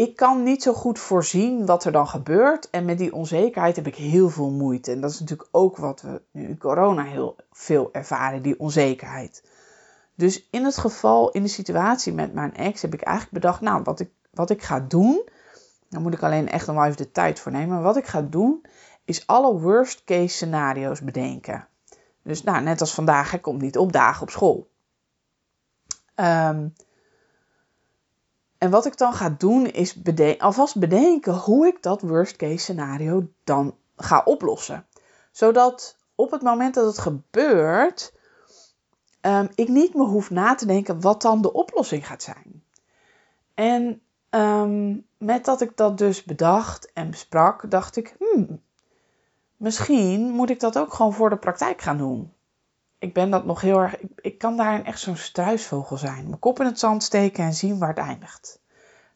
ik 0.00 0.16
kan 0.16 0.42
niet 0.42 0.62
zo 0.62 0.72
goed 0.72 0.98
voorzien 0.98 1.66
wat 1.66 1.84
er 1.84 1.92
dan 1.92 2.08
gebeurt. 2.08 2.70
En 2.70 2.84
met 2.84 2.98
die 2.98 3.14
onzekerheid 3.14 3.76
heb 3.76 3.86
ik 3.86 3.94
heel 3.94 4.28
veel 4.28 4.50
moeite. 4.50 4.92
En 4.92 5.00
dat 5.00 5.10
is 5.10 5.20
natuurlijk 5.20 5.48
ook 5.52 5.76
wat 5.76 6.00
we 6.00 6.22
nu 6.30 6.48
in 6.48 6.58
corona 6.58 7.02
heel 7.02 7.36
veel 7.52 7.88
ervaren, 7.92 8.42
die 8.42 8.58
onzekerheid. 8.58 9.44
Dus 10.14 10.48
in 10.50 10.64
het 10.64 10.78
geval, 10.78 11.30
in 11.30 11.42
de 11.42 11.48
situatie 11.48 12.12
met 12.12 12.34
mijn 12.34 12.54
ex, 12.54 12.82
heb 12.82 12.94
ik 12.94 13.02
eigenlijk 13.02 13.34
bedacht, 13.34 13.60
nou, 13.60 13.82
wat 13.82 14.00
ik 14.00 14.10
wat 14.30 14.50
ik 14.50 14.62
ga 14.62 14.80
doen, 14.80 15.28
daar 15.88 16.00
moet 16.00 16.14
ik 16.14 16.22
alleen 16.22 16.48
echt 16.48 16.66
nog 16.66 16.84
even 16.84 16.96
de 16.96 17.12
tijd 17.12 17.40
voor 17.40 17.52
nemen. 17.52 17.68
Maar 17.68 17.82
wat 17.82 17.96
ik 17.96 18.06
ga 18.06 18.22
doen, 18.22 18.64
is 19.04 19.26
alle 19.26 19.60
worst 19.60 20.04
case 20.04 20.28
scenario's 20.28 21.00
bedenken. 21.00 21.66
Dus 22.22 22.42
nou, 22.42 22.62
net 22.62 22.80
als 22.80 22.94
vandaag, 22.94 23.30
hij 23.30 23.40
komt 23.40 23.60
niet 23.60 23.78
op 23.78 23.92
dagen 23.92 24.22
op 24.22 24.30
school. 24.30 24.70
Ehm, 26.14 26.68
en 28.60 28.70
wat 28.70 28.86
ik 28.86 28.96
dan 28.96 29.12
ga 29.12 29.34
doen, 29.38 29.66
is 29.66 29.96
alvast 30.38 30.78
bedenken 30.78 31.34
hoe 31.34 31.66
ik 31.66 31.82
dat 31.82 32.00
worst 32.00 32.36
case 32.36 32.56
scenario 32.56 33.28
dan 33.44 33.76
ga 33.96 34.22
oplossen. 34.24 34.86
Zodat 35.32 35.96
op 36.14 36.30
het 36.30 36.42
moment 36.42 36.74
dat 36.74 36.86
het 36.86 36.98
gebeurt, 36.98 38.12
um, 39.20 39.48
ik 39.54 39.68
niet 39.68 39.94
meer 39.94 40.06
hoef 40.06 40.30
na 40.30 40.54
te 40.54 40.66
denken 40.66 41.00
wat 41.00 41.22
dan 41.22 41.42
de 41.42 41.52
oplossing 41.52 42.06
gaat 42.06 42.22
zijn. 42.22 42.64
En 43.54 44.02
um, 44.30 45.06
met 45.18 45.44
dat 45.44 45.60
ik 45.60 45.76
dat 45.76 45.98
dus 45.98 46.24
bedacht 46.24 46.92
en 46.92 47.10
besprak, 47.10 47.70
dacht 47.70 47.96
ik, 47.96 48.16
hmm, 48.18 48.62
misschien 49.56 50.30
moet 50.30 50.50
ik 50.50 50.60
dat 50.60 50.78
ook 50.78 50.92
gewoon 50.92 51.12
voor 51.12 51.30
de 51.30 51.38
praktijk 51.38 51.80
gaan 51.80 51.98
doen. 51.98 52.32
Ik 53.00 53.14
ben 53.14 53.30
dat 53.30 53.44
nog 53.44 53.60
heel 53.60 53.78
erg, 53.78 53.98
ik, 53.98 54.10
ik 54.20 54.38
kan 54.38 54.56
daarin 54.56 54.84
echt 54.84 55.00
zo'n 55.00 55.16
struisvogel 55.16 55.96
zijn. 55.96 56.24
Mijn 56.26 56.38
kop 56.38 56.60
in 56.60 56.66
het 56.66 56.78
zand 56.78 57.02
steken 57.02 57.44
en 57.44 57.54
zien 57.54 57.78
waar 57.78 57.88
het 57.88 57.98
eindigt. 57.98 58.60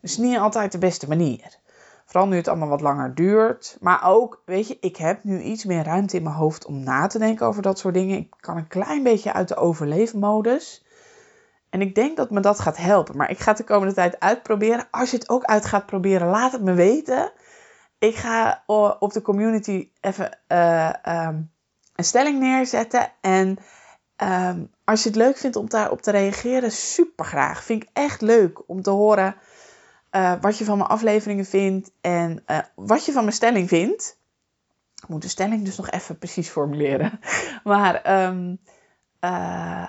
Dus 0.01 0.17
niet 0.17 0.39
altijd 0.39 0.73
de 0.73 0.79
beste 0.79 1.09
manier. 1.09 1.59
Vooral 2.05 2.29
nu 2.29 2.37
het 2.37 2.49
allemaal 2.49 2.69
wat 2.69 2.81
langer 2.81 3.15
duurt. 3.15 3.77
Maar 3.81 4.05
ook, 4.05 4.43
weet 4.45 4.69
je, 4.69 4.77
ik 4.81 4.97
heb 4.97 5.25
nu 5.25 5.41
iets 5.41 5.65
meer 5.65 5.85
ruimte 5.85 6.17
in 6.17 6.23
mijn 6.23 6.35
hoofd 6.35 6.67
om 6.67 6.83
na 6.83 7.07
te 7.07 7.19
denken 7.19 7.47
over 7.47 7.63
dat 7.63 7.79
soort 7.79 7.95
dingen. 7.95 8.19
Ik 8.19 8.35
kan 8.41 8.57
een 8.57 8.69
klein 8.69 9.03
beetje 9.03 9.33
uit 9.33 9.49
de 9.49 9.57
overleefmodus. 9.57 10.85
En 11.71 11.81
ik 11.81 11.95
denk 11.95 12.17
dat 12.17 12.31
me 12.31 12.41
dat 12.41 12.61
gaat 12.61 12.77
helpen. 12.77 13.17
Maar 13.17 13.31
ik 13.31 13.39
ga 13.39 13.49
het 13.49 13.59
de 13.59 13.65
komende 13.65 13.95
tijd 13.95 14.21
uitproberen. 14.21 14.87
Als 14.91 15.11
je 15.11 15.17
het 15.17 15.29
ook 15.29 15.45
uit 15.45 15.65
gaat 15.65 15.87
proberen, 15.87 16.29
laat 16.29 16.53
het 16.53 16.63
me 16.63 16.73
weten. 16.73 17.33
Ik 17.99 18.15
ga 18.17 18.63
op 18.99 19.13
de 19.13 19.23
community 19.23 19.91
even 20.01 20.39
uh, 20.49 20.93
um, 21.09 21.53
een 21.95 22.05
stelling 22.05 22.39
neerzetten. 22.39 23.13
En 23.21 23.59
um, 24.23 24.71
als 24.85 25.03
je 25.03 25.09
het 25.09 25.19
leuk 25.19 25.37
vindt 25.37 25.57
om 25.57 25.69
daarop 25.69 26.03
te 26.03 26.11
reageren, 26.11 26.73
super 26.73 27.25
graag. 27.25 27.65
Vind 27.65 27.83
ik 27.83 27.89
echt 27.93 28.21
leuk 28.21 28.69
om 28.69 28.83
te 28.83 28.91
horen 28.91 29.37
uh, 30.15 30.33
wat 30.41 30.59
je 30.59 30.65
van 30.65 30.79
mijn 30.79 30.91
afleveringen 30.91 31.45
vindt 31.45 31.91
en 32.01 32.43
uh, 32.47 32.59
wat 32.75 33.05
je 33.05 33.13
van 33.13 33.23
mijn 33.23 33.37
stelling 33.37 33.69
vindt. 33.69 34.19
Ik 35.03 35.09
moet 35.09 35.23
de 35.23 35.29
stelling 35.29 35.65
dus 35.65 35.77
nog 35.77 35.91
even 35.91 36.19
precies 36.19 36.49
formuleren. 36.49 37.21
Maar 37.65 38.27
um, 38.27 38.59
uh, 39.21 39.89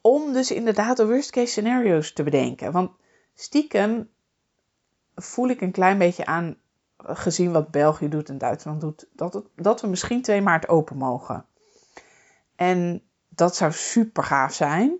om 0.00 0.32
dus 0.32 0.50
inderdaad 0.50 0.96
de 0.96 1.06
worst 1.06 1.30
case 1.30 1.46
scenario's 1.46 2.12
te 2.12 2.22
bedenken. 2.22 2.72
Want 2.72 2.90
stiekem 3.34 4.10
voel 5.14 5.48
ik 5.48 5.60
een 5.60 5.72
klein 5.72 5.98
beetje 5.98 6.26
aan, 6.26 6.56
gezien 7.04 7.52
wat 7.52 7.70
België 7.70 8.08
doet 8.08 8.28
en 8.28 8.38
Duitsland 8.38 8.80
doet, 8.80 9.06
dat, 9.12 9.42
dat 9.56 9.80
we 9.80 9.86
misschien 9.86 10.22
2 10.22 10.42
maart 10.42 10.68
open 10.68 10.96
mogen. 10.96 11.44
En 12.56 13.02
dat 13.28 13.56
zou 13.56 13.72
super 13.72 14.22
gaaf 14.22 14.54
zijn. 14.54 14.98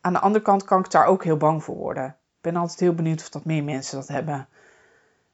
Aan 0.00 0.12
de 0.12 0.20
andere 0.20 0.44
kant 0.44 0.64
kan 0.64 0.80
ik 0.80 0.90
daar 0.90 1.06
ook 1.06 1.24
heel 1.24 1.36
bang 1.36 1.64
voor 1.64 1.76
worden 1.76 2.16
ben 2.42 2.56
altijd 2.56 2.80
heel 2.80 2.94
benieuwd 2.94 3.20
of 3.20 3.28
dat 3.28 3.44
meer 3.44 3.64
mensen 3.64 3.96
dat 3.96 4.08
hebben. 4.08 4.48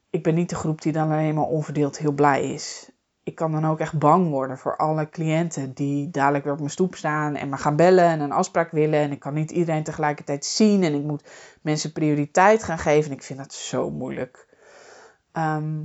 Ik 0.09 0.23
ben 0.23 0.35
niet 0.35 0.49
de 0.49 0.55
groep 0.55 0.81
die 0.81 0.91
dan 0.91 1.11
alleen 1.11 1.35
maar 1.35 1.43
onverdeeld 1.43 1.97
heel 1.97 2.11
blij 2.11 2.53
is. 2.53 2.89
Ik 3.23 3.35
kan 3.35 3.51
dan 3.51 3.65
ook 3.65 3.79
echt 3.79 3.99
bang 3.99 4.29
worden 4.29 4.57
voor 4.57 4.77
alle 4.77 5.09
cliënten 5.09 5.73
die 5.73 6.09
dadelijk 6.09 6.43
weer 6.43 6.53
op 6.53 6.59
mijn 6.59 6.71
stoep 6.71 6.95
staan 6.95 7.35
en 7.35 7.49
me 7.49 7.57
gaan 7.57 7.75
bellen 7.75 8.05
en 8.05 8.19
een 8.19 8.31
afspraak 8.31 8.71
willen. 8.71 8.99
En 8.99 9.11
ik 9.11 9.19
kan 9.19 9.33
niet 9.33 9.51
iedereen 9.51 9.83
tegelijkertijd 9.83 10.45
zien 10.45 10.83
en 10.83 10.93
ik 10.93 11.03
moet 11.03 11.29
mensen 11.61 11.91
prioriteit 11.91 12.63
gaan 12.63 12.77
geven. 12.77 13.11
En 13.11 13.17
ik 13.17 13.23
vind 13.23 13.39
dat 13.39 13.53
zo 13.53 13.89
moeilijk. 13.89 14.47
Ehm, 15.31 15.81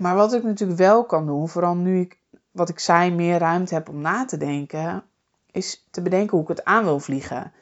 maar 0.00 0.14
wat 0.14 0.32
ik 0.32 0.42
natuurlijk 0.42 0.78
wel 0.78 1.04
kan 1.04 1.26
doen, 1.26 1.48
vooral 1.48 1.74
nu 1.74 2.00
ik, 2.00 2.18
wat 2.50 2.68
ik 2.68 2.78
zei, 2.78 3.14
meer 3.14 3.38
ruimte 3.38 3.74
heb 3.74 3.88
om 3.88 4.00
na 4.00 4.24
te 4.24 4.36
denken, 4.36 5.04
is 5.50 5.86
te 5.90 6.02
bedenken 6.02 6.30
hoe 6.30 6.42
ik 6.42 6.48
het 6.48 6.64
aan 6.64 6.84
wil 6.84 7.00
vliegen. 7.00 7.52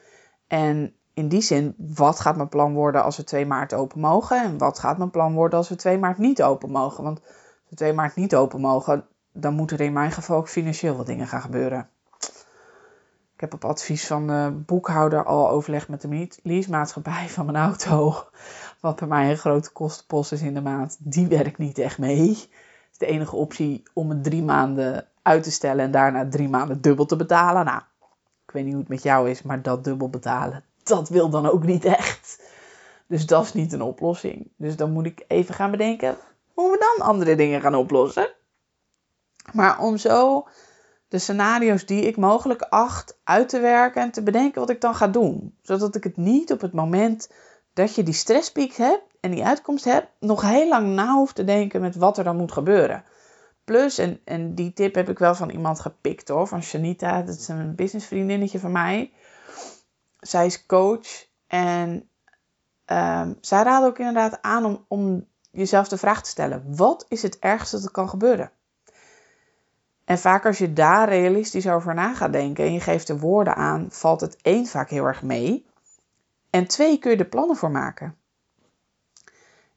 En 0.47 0.95
in 1.13 1.27
die 1.27 1.41
zin, 1.41 1.75
wat 1.77 2.19
gaat 2.19 2.35
mijn 2.35 2.49
plan 2.49 2.73
worden 2.73 3.03
als 3.03 3.17
we 3.17 3.23
2 3.23 3.45
maart 3.45 3.73
open 3.73 3.99
mogen? 3.99 4.43
En 4.43 4.57
wat 4.57 4.79
gaat 4.79 4.97
mijn 4.97 5.09
plan 5.09 5.33
worden 5.33 5.57
als 5.57 5.69
we 5.69 5.75
2 5.75 5.97
maart 5.97 6.17
niet 6.17 6.43
open 6.43 6.71
mogen? 6.71 7.03
Want 7.03 7.19
als 7.21 7.69
we 7.69 7.75
2 7.75 7.93
maart 7.93 8.15
niet 8.15 8.35
open 8.35 8.61
mogen, 8.61 9.05
dan 9.33 9.53
moeten 9.53 9.77
er 9.77 9.85
in 9.85 9.93
mijn 9.93 10.11
geval 10.11 10.37
ook 10.37 10.49
financieel 10.49 10.95
wat 10.95 11.05
dingen 11.05 11.27
gaan 11.27 11.41
gebeuren. 11.41 11.89
Ik 13.41 13.51
heb 13.51 13.63
op 13.63 13.69
advies 13.69 14.07
van 14.07 14.27
de 14.27 14.51
boekhouder 14.65 15.25
al 15.25 15.49
overlegd 15.49 15.87
met 15.87 16.01
de 16.01 16.27
leasemaatschappij 16.43 17.29
van 17.29 17.45
mijn 17.45 17.57
auto. 17.57 18.15
Wat 18.79 18.95
bij 18.95 19.07
mij 19.07 19.29
een 19.29 19.37
grote 19.37 19.71
kostenpost 19.71 20.31
is 20.31 20.41
in 20.41 20.53
de 20.53 20.61
maand. 20.61 20.97
Die 20.99 21.27
werkt 21.27 21.57
niet 21.57 21.77
echt 21.77 21.97
mee. 21.97 22.29
Is 22.91 22.97
de 22.97 23.05
enige 23.05 23.35
optie 23.35 23.83
om 23.93 24.09
het 24.09 24.23
drie 24.23 24.43
maanden 24.43 25.07
uit 25.21 25.43
te 25.43 25.51
stellen 25.51 25.85
en 25.85 25.91
daarna 25.91 26.29
drie 26.29 26.49
maanden 26.49 26.81
dubbel 26.81 27.05
te 27.05 27.15
betalen. 27.15 27.65
Nou, 27.65 27.81
ik 28.45 28.51
weet 28.51 28.63
niet 28.63 28.73
hoe 28.73 28.81
het 28.81 28.91
met 28.91 29.03
jou 29.03 29.29
is, 29.29 29.41
maar 29.41 29.61
dat 29.61 29.83
dubbel 29.83 30.09
betalen, 30.09 30.63
dat 30.83 31.09
wil 31.09 31.29
dan 31.29 31.45
ook 31.45 31.63
niet 31.63 31.85
echt. 31.85 32.43
Dus 33.07 33.25
dat 33.25 33.43
is 33.43 33.53
niet 33.53 33.73
een 33.73 33.81
oplossing. 33.81 34.51
Dus 34.55 34.75
dan 34.75 34.91
moet 34.91 35.05
ik 35.05 35.25
even 35.27 35.55
gaan 35.55 35.71
bedenken 35.71 36.17
hoe 36.53 36.71
we 36.71 36.95
dan 36.97 37.07
andere 37.07 37.35
dingen 37.35 37.61
gaan 37.61 37.75
oplossen. 37.75 38.29
Maar 39.51 39.79
om 39.79 39.97
zo 39.97 40.47
de 41.11 41.19
scenario's 41.19 41.85
die 41.85 42.05
ik 42.05 42.17
mogelijk 42.17 42.61
acht 42.61 43.19
uit 43.23 43.49
te 43.49 43.59
werken 43.59 44.01
en 44.01 44.11
te 44.11 44.23
bedenken 44.23 44.59
wat 44.59 44.69
ik 44.69 44.81
dan 44.81 44.95
ga 44.95 45.07
doen. 45.07 45.57
Zodat 45.61 45.95
ik 45.95 46.03
het 46.03 46.17
niet 46.17 46.51
op 46.51 46.61
het 46.61 46.73
moment 46.73 47.31
dat 47.73 47.95
je 47.95 48.03
die 48.03 48.13
stresspiek 48.13 48.73
hebt 48.73 49.03
en 49.19 49.31
die 49.31 49.45
uitkomst 49.45 49.85
hebt, 49.85 50.07
nog 50.19 50.41
heel 50.41 50.67
lang 50.67 50.87
na 50.87 51.13
hoef 51.13 51.33
te 51.33 51.43
denken 51.43 51.81
met 51.81 51.95
wat 51.95 52.17
er 52.17 52.23
dan 52.23 52.37
moet 52.37 52.51
gebeuren. 52.51 53.03
Plus, 53.63 53.97
en, 53.97 54.19
en 54.25 54.55
die 54.55 54.73
tip 54.73 54.95
heb 54.95 55.09
ik 55.09 55.19
wel 55.19 55.35
van 55.35 55.49
iemand 55.49 55.79
gepikt 55.79 56.27
hoor, 56.27 56.47
van 56.47 56.63
Shanita, 56.63 57.21
dat 57.21 57.35
is 57.35 57.47
een 57.47 57.75
businessvriendinnetje 57.75 58.59
van 58.59 58.71
mij 58.71 59.11
zij 60.21 60.45
is 60.45 60.65
coach 60.65 61.25
en 61.47 62.09
um, 62.85 63.37
zij 63.41 63.63
raadt 63.63 63.85
ook 63.85 63.99
inderdaad 63.99 64.41
aan 64.41 64.65
om, 64.65 64.85
om 64.87 65.27
jezelf 65.51 65.87
de 65.87 65.97
vraag 65.97 66.23
te 66.23 66.29
stellen: 66.29 66.75
wat 66.75 67.05
is 67.07 67.21
het 67.21 67.39
ergste 67.39 67.81
dat 67.81 67.91
kan 67.91 68.09
gebeuren? 68.09 68.51
En 70.11 70.19
vaak 70.19 70.45
als 70.45 70.57
je 70.57 70.73
daar 70.73 71.09
realistisch 71.09 71.67
over 71.67 71.93
na 71.93 72.13
gaat 72.13 72.31
denken 72.31 72.65
en 72.65 72.73
je 72.73 72.79
geeft 72.79 73.07
de 73.07 73.19
woorden 73.19 73.55
aan, 73.55 73.87
valt 73.89 74.21
het 74.21 74.37
één 74.41 74.65
vaak 74.65 74.89
heel 74.89 75.05
erg 75.05 75.21
mee. 75.21 75.65
En 76.49 76.67
twee 76.67 76.97
kun 76.97 77.11
je 77.11 77.17
er 77.17 77.25
plannen 77.25 77.55
voor 77.55 77.71
maken. 77.71 78.15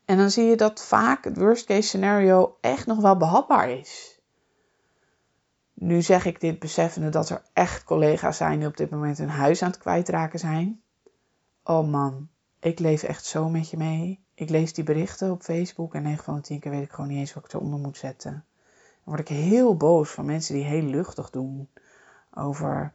En 0.04 0.16
dan 0.16 0.30
zie 0.30 0.44
je 0.44 0.56
dat 0.56 0.84
vaak 0.84 1.24
het 1.24 1.36
worst 1.36 1.66
case 1.66 1.82
scenario 1.82 2.56
echt 2.60 2.86
nog 2.86 3.00
wel 3.00 3.16
behapbaar 3.16 3.70
is. 3.70 4.20
Nu 5.74 6.02
zeg 6.02 6.24
ik 6.24 6.40
dit 6.40 6.58
beseffende 6.58 7.08
dat 7.08 7.28
er 7.28 7.42
echt 7.52 7.84
collega's 7.84 8.36
zijn 8.36 8.58
die 8.58 8.68
op 8.68 8.76
dit 8.76 8.90
moment 8.90 9.18
hun 9.18 9.28
huis 9.28 9.62
aan 9.62 9.70
het 9.70 9.78
kwijtraken 9.78 10.38
zijn. 10.38 10.80
Oh 11.64 11.88
man, 11.88 12.28
ik 12.60 12.78
leef 12.78 13.02
echt 13.02 13.24
zo 13.24 13.48
met 13.48 13.70
je 13.70 13.76
mee. 13.76 14.24
Ik 14.34 14.50
lees 14.50 14.72
die 14.72 14.84
berichten 14.84 15.30
op 15.30 15.42
Facebook 15.42 15.94
en 15.94 16.02
9 16.02 16.24
van 16.24 16.34
de 16.34 16.40
10 16.40 16.60
keer 16.60 16.70
weet 16.70 16.84
ik 16.84 16.92
gewoon 16.92 17.10
niet 17.10 17.18
eens 17.18 17.34
wat 17.34 17.44
ik 17.44 17.52
eronder 17.52 17.78
moet 17.78 17.96
zetten. 17.96 18.44
Word 19.04 19.20
ik 19.20 19.28
heel 19.28 19.76
boos 19.76 20.10
van 20.10 20.24
mensen 20.24 20.54
die 20.54 20.64
heel 20.64 20.82
luchtig 20.82 21.30
doen 21.30 21.68
over 22.30 22.92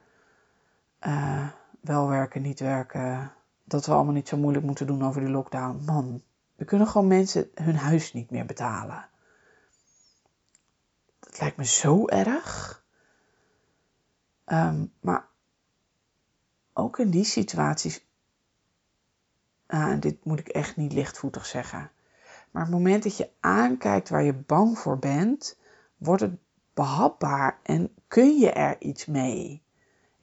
uh, 1.01 1.49
wel 1.81 2.07
werken, 2.07 2.41
niet 2.41 2.59
werken. 2.59 3.33
Dat 3.63 3.85
we 3.85 3.93
allemaal 3.93 4.13
niet 4.13 4.27
zo 4.27 4.37
moeilijk 4.37 4.65
moeten 4.65 4.87
doen 4.87 5.03
over 5.03 5.21
die 5.21 5.29
lockdown. 5.29 5.83
Man, 5.85 6.21
we 6.55 6.65
kunnen 6.65 6.87
gewoon 6.87 7.07
mensen 7.07 7.49
hun 7.53 7.75
huis 7.75 8.13
niet 8.13 8.29
meer 8.29 8.45
betalen. 8.45 9.09
Dat 11.19 11.39
lijkt 11.39 11.57
me 11.57 11.65
zo 11.65 12.07
erg. 12.07 12.83
Um, 14.45 14.93
maar 14.99 15.27
ook 16.73 16.99
in 16.99 17.09
die 17.09 17.23
situaties, 17.23 18.05
uh, 19.67 19.99
dit 19.99 20.25
moet 20.25 20.39
ik 20.39 20.47
echt 20.47 20.75
niet 20.75 20.93
lichtvoetig 20.93 21.45
zeggen. 21.45 21.91
Maar 22.51 22.61
het 22.63 22.71
moment 22.71 23.03
dat 23.03 23.17
je 23.17 23.29
aankijkt 23.39 24.09
waar 24.09 24.23
je 24.23 24.33
bang 24.33 24.77
voor 24.77 24.99
bent, 24.99 25.58
wordt 25.99 26.21
het 26.21 26.37
behapbaar 26.73 27.59
en 27.63 27.93
kun 28.07 28.37
je 28.37 28.51
er 28.51 28.75
iets 28.81 29.05
mee. 29.05 29.63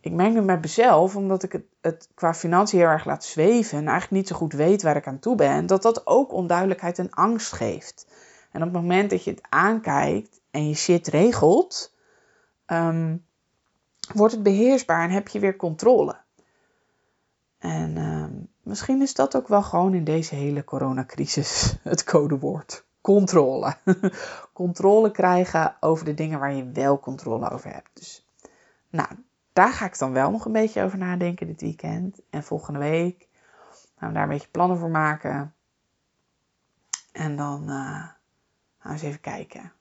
Ik 0.01 0.13
merk 0.13 0.33
nu 0.33 0.41
met 0.41 0.61
mezelf, 0.61 1.17
omdat 1.17 1.43
ik 1.43 1.53
het, 1.53 1.65
het 1.81 2.09
qua 2.15 2.35
financiën 2.35 2.79
heel 2.79 2.89
erg 2.89 3.05
laat 3.05 3.25
zweven 3.25 3.79
en 3.79 3.89
eigenlijk 3.89 4.11
niet 4.11 4.29
zo 4.29 4.37
goed 4.37 4.53
weet 4.53 4.83
waar 4.83 4.97
ik 4.97 5.07
aan 5.07 5.19
toe 5.19 5.37
ben, 5.37 5.67
dat 5.67 5.83
dat 5.83 6.07
ook 6.07 6.33
onduidelijkheid 6.33 6.99
en 6.99 7.11
angst 7.11 7.53
geeft. 7.53 8.07
En 8.53 8.63
op 8.63 8.73
het 8.73 8.83
moment 8.83 9.11
dat 9.11 9.25
je 9.25 9.31
het 9.31 9.47
aankijkt 9.49 10.41
en 10.51 10.69
je 10.69 10.75
shit 10.75 11.07
regelt, 11.07 11.95
um, 12.67 13.25
wordt 14.15 14.35
het 14.35 14.43
beheersbaar 14.43 15.05
en 15.05 15.11
heb 15.11 15.29
je 15.29 15.39
weer 15.39 15.57
controle. 15.57 16.17
En 17.59 17.97
uh, 17.97 18.27
misschien 18.63 19.03
is 19.03 19.15
dat 19.15 19.37
ook 19.37 19.49
wel 19.49 19.63
gewoon 19.63 19.95
in 19.95 20.05
deze 20.05 20.35
hele 20.35 20.65
coronacrisis 20.65 21.77
het 21.83 22.05
codewoord. 22.05 22.86
Controle. 23.07 23.77
controle 24.53 25.11
krijgen 25.11 25.77
over 25.81 26.05
de 26.05 26.15
dingen 26.15 26.39
waar 26.39 26.53
je 26.53 26.71
wel 26.71 27.01
controle 27.01 27.51
over 27.51 27.73
hebt. 27.73 27.91
Dus 27.93 28.27
nou, 28.91 29.09
daar 29.53 29.73
ga 29.73 29.87
ik 29.87 29.99
dan 29.99 30.13
wel 30.13 30.31
nog 30.31 30.45
een 30.45 30.53
beetje 30.53 30.83
over 30.83 30.99
nadenken 30.99 31.47
dit 31.47 31.61
weekend. 31.61 32.21
En 32.31 32.43
volgende 32.43 32.79
week 32.79 33.29
gaan 33.97 34.09
we 34.09 34.15
daar 34.15 34.23
een 34.23 34.29
beetje 34.29 34.49
plannen 34.49 34.79
voor 34.79 34.91
maken. 34.91 35.55
En 37.13 37.37
dan 37.37 37.63
uh, 37.63 37.69
gaan 37.69 38.17
we 38.79 38.89
eens 38.89 39.03
even 39.03 39.21
kijken. 39.21 39.73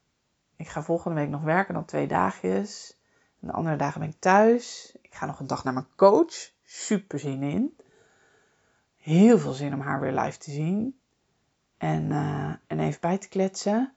Ik 0.56 0.68
ga 0.68 0.84
volgende 0.84 1.20
week 1.20 1.30
nog 1.30 1.42
werken, 1.42 1.74
dan 1.74 1.86
twee 1.86 2.08
dagjes. 2.08 2.98
De 3.40 3.52
andere 3.52 3.76
dagen 3.76 4.00
ben 4.00 4.10
ik 4.10 4.20
thuis. 4.20 4.98
Ik 5.02 5.14
ga 5.14 5.26
nog 5.26 5.40
een 5.40 5.48
dag 5.48 5.64
naar 5.64 5.74
mijn 5.74 5.88
coach. 5.96 6.52
Super 6.64 7.20
zin 7.20 7.44
in. 7.44 7.78
Heel 8.98 9.40
veel 9.40 9.54
zin 9.54 9.74
om 9.74 9.82
haar 9.82 10.00
weer 10.00 10.14
live 10.14 10.38
te 10.38 10.52
zien. 10.52 11.00
En, 11.86 12.12
uh, 12.12 12.54
en 12.68 12.80
even 12.80 13.02
bij 13.02 13.18
te 13.18 13.28
kletsen. 13.28 13.94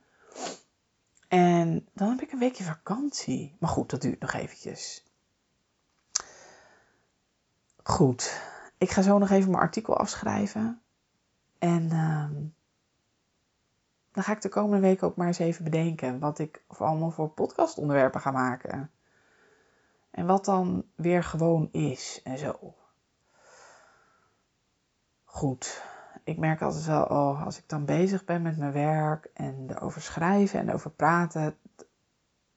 En 1.27 1.87
dan 1.93 2.09
heb 2.09 2.21
ik 2.21 2.31
een 2.31 2.39
weekje 2.39 2.63
vakantie. 2.63 3.55
Maar 3.59 3.69
goed, 3.69 3.89
dat 3.89 4.01
duurt 4.01 4.19
nog 4.19 4.33
eventjes. 4.33 5.05
Goed, 7.83 8.41
ik 8.77 8.89
ga 8.89 9.01
zo 9.01 9.17
nog 9.17 9.29
even 9.29 9.51
mijn 9.51 9.63
artikel 9.63 9.97
afschrijven. 9.97 10.81
En 11.59 11.83
uh, 11.83 12.29
dan 14.11 14.23
ga 14.23 14.31
ik 14.31 14.41
de 14.41 14.49
komende 14.49 14.87
week 14.87 15.03
ook 15.03 15.15
maar 15.15 15.27
eens 15.27 15.39
even 15.39 15.63
bedenken 15.63 16.19
wat 16.19 16.39
ik 16.39 16.63
allemaal 16.67 17.11
voor 17.11 17.29
podcastonderwerpen 17.29 18.21
ga 18.21 18.31
maken. 18.31 18.91
En 20.11 20.25
wat 20.25 20.45
dan 20.45 20.85
weer 20.95 21.23
gewoon 21.23 21.69
is 21.71 22.21
en 22.23 22.37
zo. 22.37 22.75
Goed, 25.23 25.83
ik 26.23 26.37
merk 26.37 26.61
altijd 26.61 26.85
wel, 26.85 27.03
oh, 27.03 27.45
als 27.45 27.57
ik 27.57 27.63
dan 27.67 27.85
bezig 27.85 28.25
ben 28.25 28.41
met 28.41 28.57
mijn 28.57 28.71
werk 28.71 29.29
en 29.33 29.65
erover 29.69 30.01
schrijven 30.01 30.59
en 30.59 30.73
over 30.73 30.91
praten, 30.91 31.57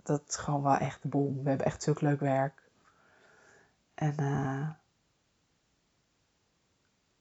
dat 0.02 0.23
is 0.28 0.37
gewoon 0.37 0.62
wel 0.62 0.76
echt 0.76 1.02
de 1.02 1.09
bom. 1.09 1.42
We 1.42 1.49
hebben 1.49 1.66
echt 1.66 1.83
zulk 1.83 2.00
leuk 2.00 2.21
werk. 2.21 2.62
En 3.95 4.14
uh, 4.21 4.69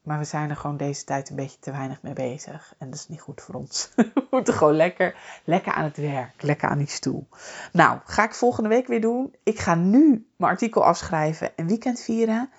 maar 0.01 0.17
we 0.17 0.25
zijn 0.25 0.49
er 0.49 0.55
gewoon 0.55 0.77
deze 0.77 1.03
tijd 1.03 1.29
een 1.29 1.35
beetje 1.35 1.59
te 1.59 1.71
weinig 1.71 2.01
mee 2.01 2.13
bezig. 2.13 2.75
En 2.77 2.89
dat 2.89 2.99
is 2.99 3.07
niet 3.07 3.21
goed 3.21 3.41
voor 3.41 3.55
ons. 3.55 3.91
we 3.95 4.27
moeten 4.31 4.53
gewoon 4.53 4.75
lekker, 4.75 5.15
lekker 5.43 5.73
aan 5.73 5.83
het 5.83 5.97
werk. 5.97 6.41
Lekker 6.41 6.69
aan 6.69 6.77
die 6.77 6.87
stoel. 6.87 7.27
Nou, 7.71 7.99
ga 8.05 8.23
ik 8.23 8.33
volgende 8.33 8.69
week 8.69 8.87
weer 8.87 9.01
doen. 9.01 9.35
Ik 9.43 9.59
ga 9.59 9.75
nu 9.75 10.27
mijn 10.35 10.51
artikel 10.51 10.85
afschrijven 10.85 11.57
en 11.57 11.67
weekend 11.67 11.99
vieren. 11.99 12.49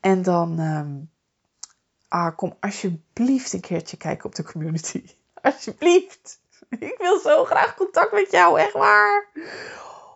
En 0.00 0.22
dan... 0.22 0.58
Um, 0.58 1.10
ah, 2.08 2.36
kom 2.36 2.56
alsjeblieft 2.60 3.52
een 3.52 3.60
keertje 3.60 3.96
kijken 3.96 4.24
op 4.24 4.34
de 4.34 4.44
community. 4.44 5.04
Alsjeblieft. 5.42 6.40
Ik 6.68 6.94
wil 6.98 7.18
zo 7.18 7.44
graag 7.44 7.74
contact 7.74 8.12
met 8.12 8.30
jou, 8.30 8.58
echt 8.58 8.72
waar. 8.72 9.28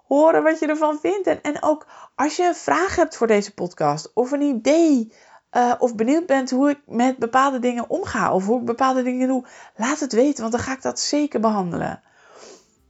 Horen 0.07 0.43
wat 0.43 0.59
je 0.59 0.67
ervan 0.67 0.99
vindt. 1.01 1.27
En, 1.27 1.43
en 1.43 1.63
ook 1.63 1.87
als 2.15 2.37
je 2.37 2.43
een 2.43 2.55
vraag 2.55 2.97
hebt 2.97 3.17
voor 3.17 3.27
deze 3.27 3.55
podcast 3.55 4.11
of 4.15 4.31
een 4.31 4.43
idee 4.43 5.13
uh, 5.53 5.73
of 5.79 5.95
benieuwd 5.95 6.27
bent 6.27 6.51
hoe 6.51 6.71
ik 6.71 6.79
met 6.87 7.17
bepaalde 7.17 7.59
dingen 7.59 7.91
omga 7.91 8.35
of 8.35 8.47
hoe 8.47 8.61
ik 8.61 8.65
bepaalde 8.65 9.03
dingen 9.03 9.29
doe, 9.29 9.45
laat 9.77 10.01
het 10.01 10.13
weten, 10.13 10.41
want 10.41 10.53
dan 10.53 10.63
ga 10.63 10.73
ik 10.73 10.83
dat 10.83 11.01
zeker 11.01 11.41
behandelen. 11.41 12.03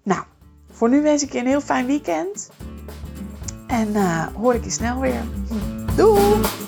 Nou, 0.02 0.22
voor 0.70 0.88
nu 0.88 1.02
wens 1.02 1.22
ik 1.22 1.32
je 1.32 1.38
een 1.38 1.46
heel 1.46 1.60
fijn 1.60 1.86
weekend. 1.86 2.50
En 3.66 3.88
uh, 3.88 4.26
hoor 4.26 4.54
ik 4.54 4.64
je 4.64 4.70
snel 4.70 5.00
weer. 5.00 5.22
Doei! 5.96 6.61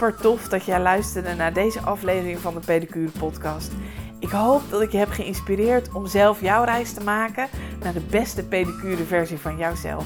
Super 0.00 0.20
tof 0.20 0.48
dat 0.48 0.64
jij 0.64 0.80
luisterde 0.80 1.34
naar 1.34 1.52
deze 1.52 1.80
aflevering 1.80 2.38
van 2.38 2.54
de 2.54 2.60
Pedicure 2.60 3.10
Podcast. 3.18 3.72
Ik 4.18 4.30
hoop 4.30 4.62
dat 4.70 4.80
ik 4.80 4.92
je 4.92 4.98
heb 4.98 5.10
geïnspireerd 5.10 5.92
om 5.92 6.06
zelf 6.06 6.40
jouw 6.40 6.64
reis 6.64 6.92
te 6.92 7.00
maken 7.00 7.48
naar 7.82 7.92
de 7.92 8.00
beste 8.00 8.44
pedicure 8.44 9.04
versie 9.04 9.38
van 9.38 9.56
jouzelf. 9.56 10.04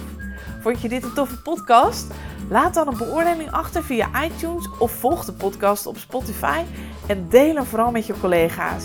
Vond 0.60 0.80
je 0.80 0.88
dit 0.88 1.02
een 1.02 1.12
toffe 1.12 1.42
podcast? 1.42 2.06
Laat 2.48 2.74
dan 2.74 2.88
een 2.88 2.96
beoordeling 2.96 3.50
achter 3.50 3.84
via 3.84 4.24
iTunes 4.24 4.68
of 4.78 4.92
volg 4.92 5.24
de 5.24 5.32
podcast 5.32 5.86
op 5.86 5.96
Spotify 5.98 6.62
en 7.06 7.28
deel 7.28 7.54
hem 7.54 7.64
vooral 7.64 7.90
met 7.90 8.06
je 8.06 8.20
collega's. 8.20 8.84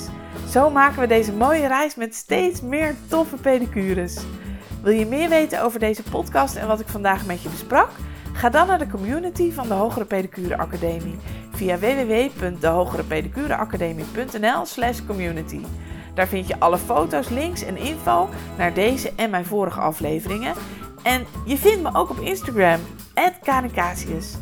Zo 0.50 0.70
maken 0.70 1.00
we 1.00 1.08
deze 1.08 1.34
mooie 1.34 1.68
reis 1.68 1.96
met 1.96 2.16
steeds 2.16 2.62
meer 2.62 2.96
toffe 3.08 3.36
pedicures. 3.36 4.18
Wil 4.82 4.94
je 4.94 5.06
meer 5.06 5.30
weten 5.30 5.64
over 5.64 5.80
deze 5.80 6.04
podcast 6.04 6.56
en 6.56 6.68
wat 6.68 6.80
ik 6.80 6.88
vandaag 6.88 7.26
met 7.26 7.42
je 7.42 7.50
besprak? 7.50 7.90
Ga 8.34 8.50
dan 8.50 8.68
naar 8.68 8.80
de 8.80 8.88
community 8.88 9.52
van 9.52 9.68
de 9.68 9.74
Hogere 9.74 10.06
Pedicure 10.06 10.58
Academie 10.58 11.18
via 11.52 11.80
www.dehogerepedicureacademie.nl 11.80 14.66
slash 14.66 15.00
community. 15.08 15.60
Daar 16.14 16.28
vind 16.28 16.48
je 16.48 16.60
alle 16.60 16.78
foto's, 16.78 17.30
links 17.30 17.64
en 17.64 17.78
info 17.78 18.30
naar 18.58 18.74
deze 18.74 19.12
en 19.16 19.30
mijn 19.30 19.46
vorige 19.46 19.80
afleveringen. 19.80 20.54
En 21.04 21.26
je 21.46 21.58
vindt 21.58 21.84
me 21.84 21.90
ook 21.94 22.10
op 22.10 22.20
Instagram, 22.20 22.80
@kanikasius. 23.44 24.36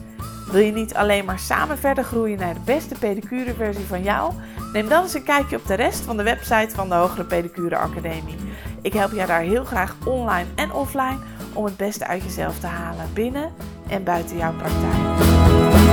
Wil 0.51 0.61
je 0.61 0.71
niet 0.71 0.93
alleen 0.93 1.25
maar 1.25 1.39
samen 1.39 1.77
verder 1.77 2.03
groeien 2.03 2.37
naar 2.37 2.53
de 2.53 2.59
beste 2.65 2.95
pedicure 2.99 3.53
versie 3.53 3.85
van 3.85 4.03
jou? 4.03 4.33
Neem 4.73 4.89
dan 4.89 5.03
eens 5.03 5.13
een 5.13 5.23
kijkje 5.23 5.57
op 5.57 5.67
de 5.67 5.73
rest 5.73 5.99
van 5.99 6.17
de 6.17 6.23
website 6.23 6.75
van 6.75 6.89
de 6.89 6.95
Hogere 6.95 7.23
Pedicure 7.23 7.77
Academie. 7.77 8.35
Ik 8.81 8.93
help 8.93 9.11
jou 9.11 9.27
daar 9.27 9.41
heel 9.41 9.63
graag 9.63 9.95
online 10.05 10.47
en 10.55 10.71
offline 10.71 11.17
om 11.53 11.65
het 11.65 11.77
beste 11.77 12.07
uit 12.07 12.23
jezelf 12.23 12.59
te 12.59 12.67
halen 12.67 13.09
binnen 13.13 13.51
en 13.87 14.03
buiten 14.03 14.37
jouw 14.37 14.53
praktijk. 14.53 15.86